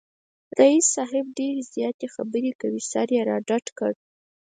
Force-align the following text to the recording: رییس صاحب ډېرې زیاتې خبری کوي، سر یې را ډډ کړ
رییس 0.59 0.85
صاحب 0.95 1.25
ډېرې 1.39 1.63
زیاتې 1.73 2.07
خبری 2.15 2.51
کوي، 2.61 2.81
سر 2.91 3.07
یې 3.15 3.21
را 3.29 3.37
ډډ 3.47 3.65
کړ 3.79 3.93